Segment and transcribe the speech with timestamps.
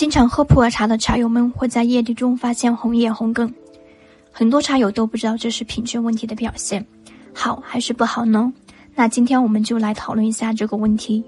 [0.00, 3.52] 经常喝普洱茶的茶友们会在叶底中发现红叶红梗，
[4.32, 6.82] 很多茶友都不知道这是品质问题的表现，
[7.34, 8.50] 好还是不好呢？
[8.94, 11.22] 那今天我们就来讨论一下这个问题。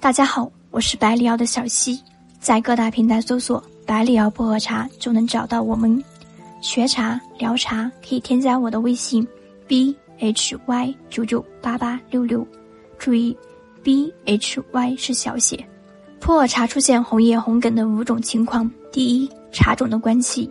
[0.00, 2.00] 大家好，我是百里瑶的小溪，
[2.40, 6.02] 在各大平台搜索“百里瑶普洱茶”就能找到我们。
[6.62, 9.28] 学茶聊茶可以添加我的微信
[9.66, 12.48] b h y 九九八八六六，
[12.98, 13.36] 注意
[13.82, 15.62] b h y 是小写。
[16.20, 20.50] 普洱茶出现红叶红梗的五种情况：第一，茶种的关系，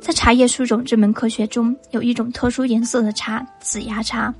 [0.00, 4.34] 在茶叶树种这门科学中，有一种特殊颜色的茶——紫芽茶。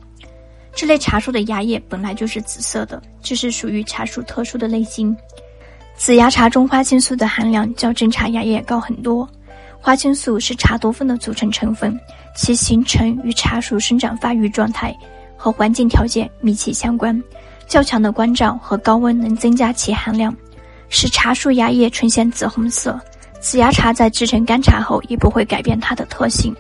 [0.75, 5.17] 这类茶树的芽叶本来就是紫色的，这是属于茶树特殊的类型。
[5.97, 9.29] 紫芽茶中花青素的含量较正茶芽叶高很多。
[9.81, 11.97] 花青素是茶多酚的组成成分，
[12.35, 14.97] 其形成与茶树生长发育状态
[15.37, 17.23] 和环境条件密切相关。
[17.69, 20.35] 较强的光照和高温能增加其含量，
[20.95, 22.97] 使茶树芽叶呈现紫红色。
[23.41, 26.55] 紫芽茶在制成干茶后也不会改变它的特性，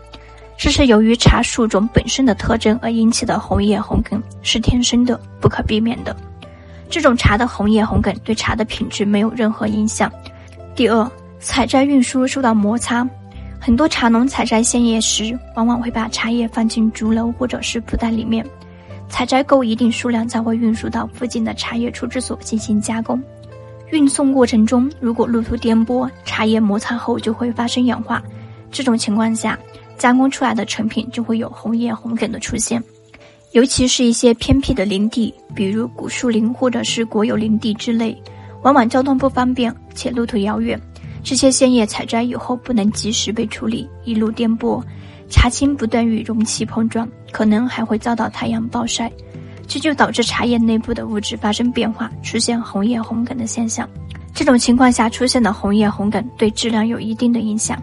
[0.59, 6.15] 这是由于茶树种本身的特征而引起的红叶红梗，是天生的，不可避免的。
[6.91, 10.13] 这种茶的红叶红梗对茶的品质没有任何影响。
[10.75, 11.11] 第二。
[11.41, 13.07] 采摘运输受到摩擦，
[13.61, 18.43] 很多茶农采摘鲜叶时，往往会把茶叶放进竹篓或者是布袋里面，
[19.11, 23.23] 采摘够一定数量才会运输到附近的茶叶处置所进行加工。
[23.95, 28.20] 运送过程中，如果路途颠簸，茶叶摩擦后就会发生氧化，
[28.73, 29.56] 这种情况下，
[29.97, 32.83] 加工出来的成品就会有红叶红梗的出现。
[33.53, 38.20] 尤其是一些偏僻的林地，比如古树林或者是国有林地之类，
[38.62, 40.77] 往往交通不方便且路途遥远。
[41.23, 44.83] 这些鲜叶采摘以后不能及时被处理，一路颠簸，
[45.31, 49.08] 茶青不断与容器碰撞，可能还会遭到太阳暴晒，
[49.67, 53.89] 这就导致茶叶内部的物质发生变化，出现红叶红梗的现象。
[54.34, 57.81] 这种情况下出现的红叶红梗对质量有一定的影响。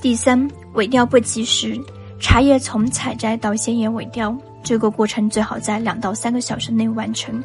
[0.00, 1.78] 第三，萎凋不及时，
[2.18, 7.42] 茶叶从采摘到鲜叶萎凋，这个过程最好在两到三个小时内完成，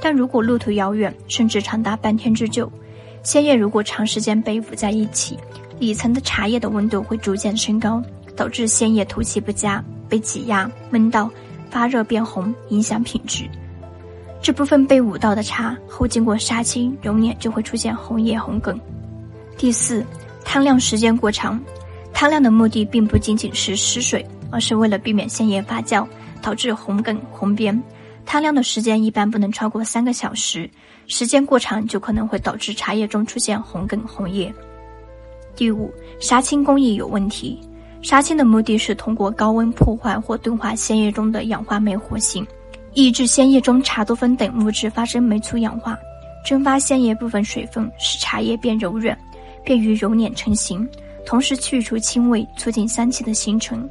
[0.00, 2.70] 但如果路途遥远，甚至长达半天之久。
[3.22, 5.38] 鲜叶如果长时间被捂在一起，
[5.78, 8.02] 里层的茶叶的温度会逐渐升高，
[8.36, 11.30] 导致鲜叶透气不佳，被挤压、闷到、
[11.70, 13.48] 发热变红，影响品质。
[14.40, 18.78] 这部分被捂到的茶后经过杀青熔捻，就会出现红叶红梗。
[19.56, 20.04] 第四，
[20.44, 21.60] 汤晾时间过长，
[22.14, 26.06] 汤晾的目的并不仅仅是湿水，而是为了避免鲜叶发酵
[26.40, 27.82] 导致红梗红边。
[28.24, 30.70] 汤晾的时间一般不能超过三个小时，
[31.06, 34.54] 时间过长就可能会导致茶叶中出现红梗红叶。
[35.56, 37.58] 第五，杀青工艺有问题。
[38.00, 42.46] 杀青的目的是通过高温破坏或钝化鲜叶中的氧化酶活性，
[42.94, 45.98] 抑制鲜叶中茶多酚等物质发生酶促氧化，
[46.44, 49.18] 蒸发鲜叶部分水分，使茶叶变柔软，
[49.64, 50.88] 便于揉捻成型，
[51.26, 53.88] 同时去除青味，促进香气的形成。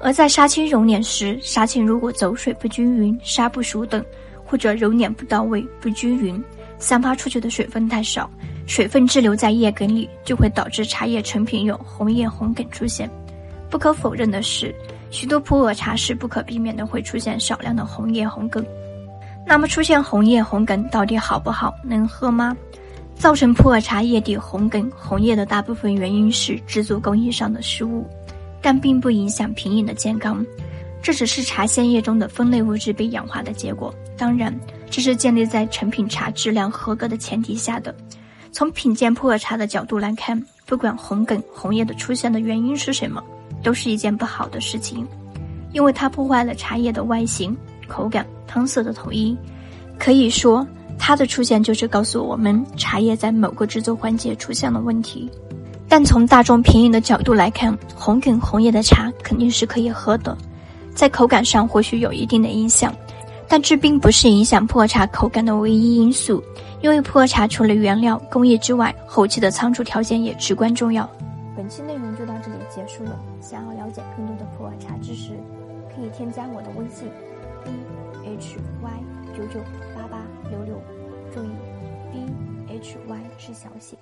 [0.00, 4.04] 而在杀青揉捻时，杀青如果走水不均匀、杀不熟等，
[4.44, 6.42] 或者揉捻不到位、不均匀，
[6.76, 8.28] 散发出去的水分太少，
[8.66, 13.08] 水分滞留在叶梗里，就会导致茶叶成品有红叶红梗出现。
[13.68, 14.74] 不可否认的是，
[15.10, 18.64] 许多普洱茶是不可避免的会出现少量的红叶红梗。
[19.46, 21.74] 那么出现红叶红梗到底好不好？
[21.82, 22.56] 能喝吗？
[23.14, 28.06] 造成普洱茶叶底红梗红叶的大部分原因是制作工艺上的失误。
[28.64, 30.46] 但并不影响品饮的健康，
[31.02, 33.92] 这只是茶鲜叶中的分类物质被氧化的结果。
[34.16, 34.54] 当然，
[34.88, 37.92] 这是建立在成品茶质量合格的前提下的。
[38.52, 43.22] 从品鉴普洱茶的角度来看，不管红梗红叶的出现的原因是什么，
[43.62, 45.08] 都是一件不好的事情，
[45.72, 47.56] 因为它破坏了茶叶的外形、
[47.88, 49.36] 口感、汤色的统一。
[49.98, 50.66] 可以说，
[50.98, 55.30] 它的出现就是告诉我们茶叶在某个制作环节出现了问题。
[55.88, 60.36] 但从大众品饮的角度来看，红梗红叶的茶肯定是可以喝的，
[60.94, 62.94] 在口感上或许有一定的影响，
[63.52, 66.42] 但这并不是影响普洱茶口感的唯一因素。
[66.80, 71.06] 因为普洱茶除了原料工艺之外，后期的仓储条件也至关重要。
[71.54, 73.20] 本期内容就到这里结束了。
[73.42, 75.32] 想要了解更多的普洱茶知识，
[75.94, 77.06] 可以添加我的微信
[77.62, 77.70] ：b
[78.24, 79.60] h y 九九
[79.94, 80.16] 八八
[80.48, 80.80] 六六，
[81.34, 81.50] 注意
[82.10, 83.98] ，b h y 是小写。